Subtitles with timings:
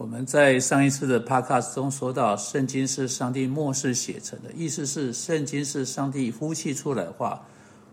[0.00, 7.46] 我们在上一次的 podcast 中说到，圣经是上帝末世写成的，意思是圣经是上帝呼气出来的话，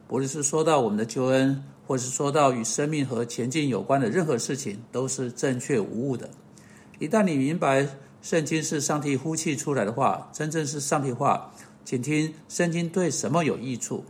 [0.07, 6.29] 不论是说到我们的救恩，或是说到与生命和前进有关的任何事情，都是正确无误的。
[6.97, 7.85] 一旦你明白
[8.21, 11.51] 圣经是上帝呼气出来的话，真正是上帝话，
[11.83, 14.05] 请听圣经对什么有益处？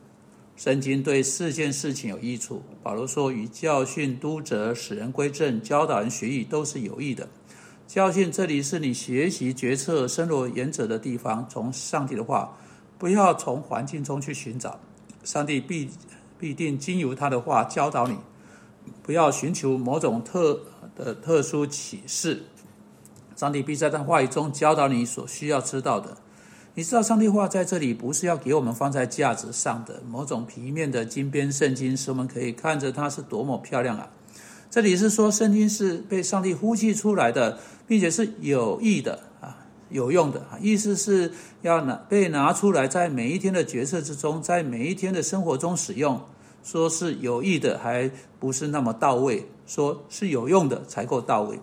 [0.56, 2.62] 圣经对四件事情有益处。
[2.84, 7.28] 保罗说，与教训、督责、使人归正、教导人学艺，都是有益的。
[7.88, 11.48] 教训，这里是你学习决策深入原则的地方。
[11.50, 12.58] 从上帝的话，
[12.98, 14.78] 不要从环境中去寻找，
[15.24, 15.90] 上帝必
[16.38, 18.18] 必定经由他的话教导你。
[19.02, 20.60] 不要寻求某种特
[20.98, 22.44] 的特殊启示，
[23.38, 26.18] 上帝必在他话语中教导你所需要知道的。
[26.74, 34.10] 你知道，上帝话在这里不是要给我们放在架子上的某种皮面的金边圣经，使我们可以看着它是多么漂亮啊！
[34.70, 37.58] 这里是说，圣经是被上帝呼气出来的。
[37.88, 46.20] 并且是有益的啊，有用的啊，意思是要拿被拿出来，在每一天的决策之中，在每一天的生活中使用。
[46.66, 51.58] 说是有益的，还不是那么到位；说是有用的，才够到位。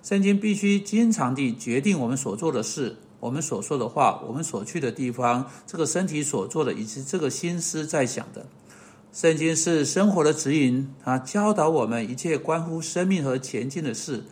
[0.00, 8.46] 圣经必须经常地决定我们所做的事，我们所说的话，我们所去的地方，这个身体所做的，以及这个心思在想的。
[9.14, 14.24] 圣经是生活的指引它，教导我们一切关乎生命和前进的事。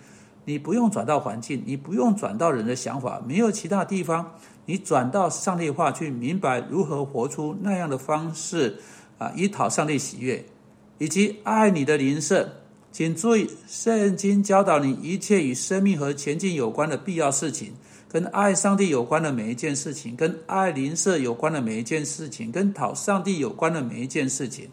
[0.44, 4.33] 你不用转到环境，你不用转到人的想法，没有其他地方，
[4.66, 8.78] 你转到上帝话去明白如何活出那样的方式
[9.19, 10.44] 啊，以讨上帝喜悦，
[10.98, 12.56] 以及爱你的灵舍。
[12.91, 17.75] 请注意，圣经教导你一切与生命和前进有关的必要事情，
[18.13, 24.69] 跟爱上帝有关的每一件事情，跟爱邻舍有关的每一件事情，跟讨上帝有关的每一件事情，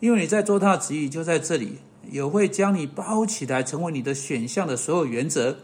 [0.00, 1.78] 因为你在做他的旨意，就在这里。
[2.08, 5.56] 也会将你包起来，成为你的选项的所有原则。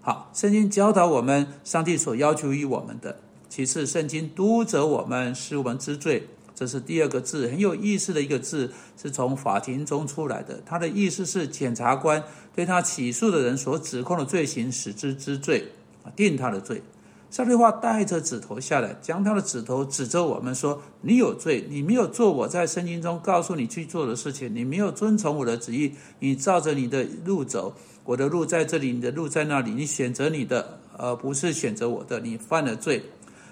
[0.00, 3.18] 好，圣经教导我们，上帝所要求于我们的。
[3.50, 6.26] 其次，圣经督责我们，使我们知罪。
[6.54, 10.62] 这是第二个字，很有意思的一个字，是从法庭中出来的。
[10.64, 15.70] 它的意思是，检察官对他起诉的人所指控的罪行，使之知罪，
[16.14, 16.82] 定他的罪。
[17.30, 33.02] 上帝话带着指头下来，将他的指头指着我们说：“你有罪，你没有做我在圣经中告诉你去做的事情，你没有遵从我的旨意，你照着你的路走，我的路在这里，你的路在那里，你选择你的，而不是选择我的，你犯了罪。”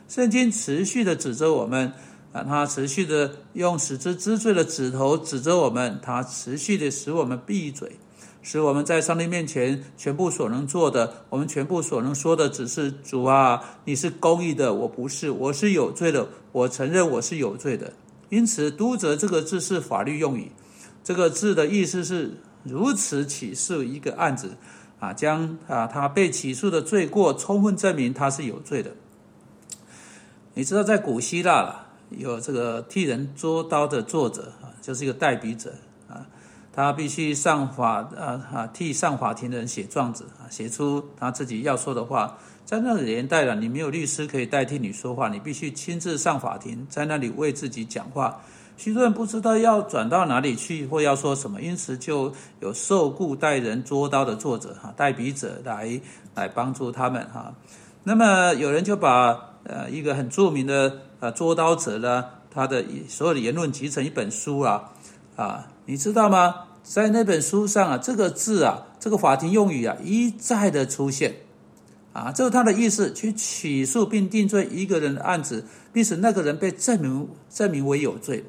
[0.09, 1.93] 圣经持续的指着我们，
[2.33, 7.91] 啊，他持续的用使之知罪的指头指着我们，他持续的使我们闭嘴。
[8.43, 17.93] 使我们在上帝面前全部所能做的，我们全部所能说的，只是主啊，你是公义的，我不是，我是有罪的，我承认我是有罪的。
[18.31, 20.51] 因此，督责这个字是法律用语，
[21.05, 22.33] 这个字的意思是
[22.65, 24.57] 如此起诉一个案子
[24.99, 28.91] 啊，将啊他被起诉的罪过充分证明他是有罪的。
[30.55, 35.75] 你知道，在古希腊，有这个替人捉刀的作者啊，就是一个代笔者
[36.09, 36.27] 啊。
[36.73, 42.39] 他必须上法，啊啊，替上法庭的人写状子啊，写出他自己要说的话。
[42.65, 48.41] 在那个年代了，你没有律师可以代替你说话，你必须亲自上法庭，在那里为自己讲话。
[48.79, 56.01] 许多人不知道要转到哪里去或要说什么，因此就有受雇代人捉刀的作者哈，代笔者来
[56.35, 57.53] 来帮助他们哈。
[58.05, 64.91] 那么有人就把呃一个很著名的呃捉刀者呢，他的所有的言论集成一本书啊
[65.37, 65.69] 啊。
[65.87, 66.55] 你知道吗？
[66.85, 71.35] 在那本书上啊，这个字啊，这个法庭用语啊，一再的出现，
[72.13, 78.45] 啊，这是他的意思，去起诉并定罪一个人的案子，并使那个人被证明证明为有罪。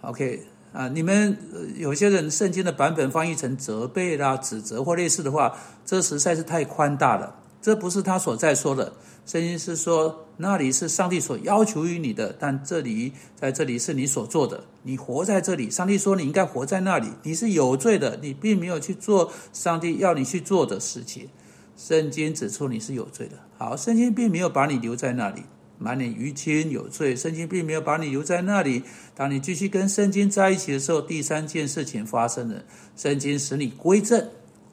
[0.00, 1.36] OK 啊，你们
[1.76, 5.54] 有些人圣经的版本翻译成责备啦、指责或类似的话，
[5.84, 7.34] 这实在是太宽大了，
[7.66, 8.92] 这不是他所在说的。
[9.26, 14.62] 圣经是说，那里是上帝所要求于你的，但这里在这里是你所做的。
[14.84, 17.08] 你活在这里，上帝说你应该活在那里。
[17.24, 21.28] 你是有罪的，你并没有去做上帝要你去做的事情。
[21.76, 23.36] 圣经指出你是有罪的。
[23.58, 25.42] 好，圣经并没有把你留在那里，
[25.76, 27.16] 满脸淤青有罪。
[27.16, 28.84] 圣经并没有把你留在那里。
[29.16, 32.62] 当你继续跟圣经在一起的时候，第三件事情发生了，
[32.96, 34.24] 圣经使你归正。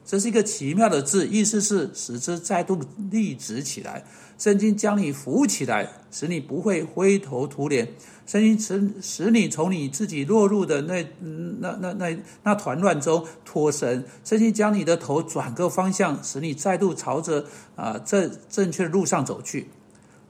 [0.04, 2.78] 这是一个奇妙的字，意思是使之再度
[3.10, 4.04] 立直起来。
[4.36, 7.88] 圣经将你扶起来，使你不会灰头土脸。
[8.26, 14.04] 圣经使使你从你自己落入的那那那那那团乱中脱身。
[14.24, 17.46] 圣经将你的头转个方向，使你再度朝着
[17.76, 19.68] 啊正正确的路上走去。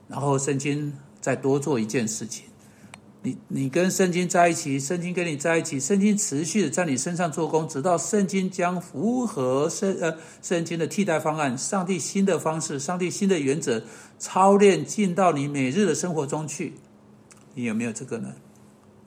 [0.07, 2.45] 然后圣经再多做一件事情，
[3.25, 13.81] 你你跟圣经在一起，圣经跟你在一起，圣经持续的在你身上做工，直到圣经将符合圣呃圣经的替代方案、上帝新的方式、上帝新的原则
[14.19, 16.73] 操练进到你每日的生活中去。
[17.55, 18.33] 你有没有这个呢？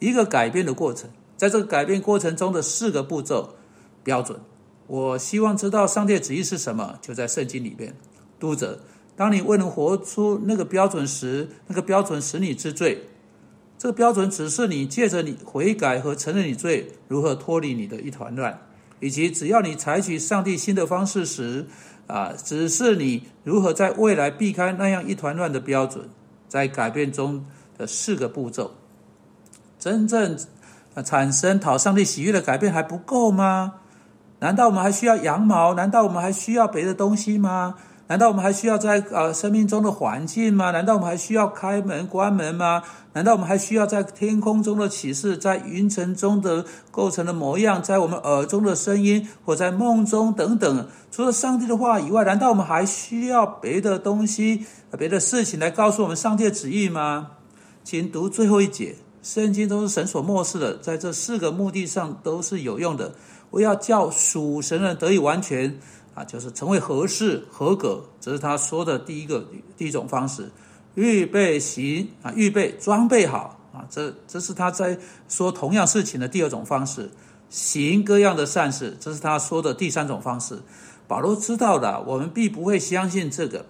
[0.00, 3.54] 一个改变的过程，在这个改变过程中的四个步骤
[4.02, 4.40] 标准。
[4.88, 7.94] 我希望知道上帝的旨意是什么，就在圣经里边。
[8.40, 8.80] 读者，
[9.14, 12.98] 当你未能活出那个标准时，那个标准使你知罪。
[13.78, 18.58] 这个标准只是你借着你悔改和承认你罪，如何脱离你的一团乱，
[18.98, 21.66] 以及只要你采取上帝新的方式时，
[22.08, 26.08] 啊，只是你如何在未来避开那样一团乱的标准，
[26.48, 27.46] 在改变中
[27.78, 28.72] 的四个步骤，
[29.78, 30.36] 真正
[31.04, 33.74] 产生讨上帝喜悦的改变还不够吗？
[34.40, 35.74] 难道我们还需要羊毛？
[35.74, 37.76] 难道我们还需要别的东西吗？
[38.08, 40.70] 难道我们还需要在呃生命中的环境吗？
[40.70, 42.82] 难道我们还需要开门关门吗？
[43.12, 50.86] 难道我们还需要在天空中的启示，在云层中的构成的模样，在我们耳中的声音，或在梦中等等？
[51.10, 54.64] 除了上帝的话以外，难道我们还需要别的东西、
[54.98, 57.32] 别的事情来告诉我们上帝的旨意吗？
[57.84, 63.12] 请读最后一节，圣经都是神所漠视的，在这四个目的上都是有用的。
[63.50, 65.78] 我要叫属神的得以完全。
[66.18, 70.50] 啊，就是成为合适、合格，这是他说的第一个第一种方式。
[70.96, 74.98] 预备行啊，预备装备好啊，这这是他在
[75.28, 77.08] 说同样事情的第二种方式。
[77.48, 80.58] 行各样的善事，这是他说的第三种方式。
[81.06, 83.64] 保罗知道的，我们必不会相信这个。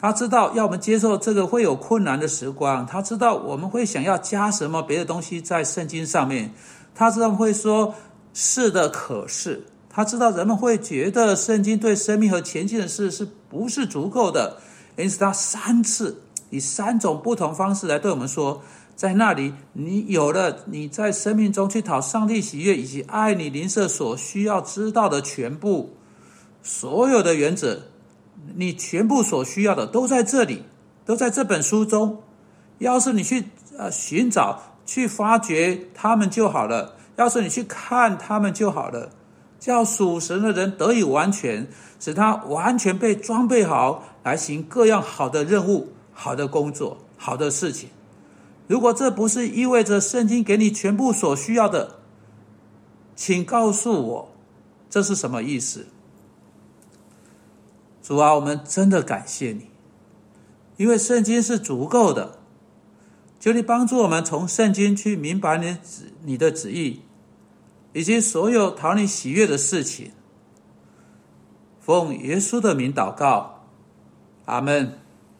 [0.00, 6.52] 他知道要我们接受这个会有困难的时光，他知道我们会想要加什么别的东西在圣经上面，
[6.92, 7.94] 他知道会说
[8.32, 9.64] 是的，可是。
[9.94, 14.56] 他知道人们会觉得圣经对生命和前进的事是不是足够的，
[14.96, 16.20] 因此他三次
[16.50, 18.60] 以三种不同方式来对我们说：
[18.96, 25.94] 在那里，你有了你在生命中去讨上帝喜悦以及爱你邻舍所需要知道的全部
[26.60, 27.82] 所有的原则，
[28.56, 30.64] 你全部所需要的都在这里，
[31.06, 32.20] 都在这本书中。
[32.78, 33.44] 要是你去
[33.78, 39.10] 呃寻找、去发掘他们就好了；要是你去看他们就好了。
[39.58, 41.66] 叫属神的人得以完全，
[41.98, 47.88] 使他完全被装备好，来行各样好的任务、好的工作、好的事情。
[48.66, 51.98] 如果这不是意味着圣经给你全部所需要的，
[53.14, 54.28] 请告诉我，
[54.88, 55.86] 这是什么意思？
[58.02, 59.70] 主啊，我们真的感谢你，
[60.76, 62.38] 因为圣经是足够的。
[63.40, 67.02] 求你帮助我们从圣经去明白你旨你的旨意。
[67.94, 70.10] 以及所有讨你喜悦的事情，
[71.80, 73.64] 奉耶稣的名祷告，
[74.44, 74.98] 阿门。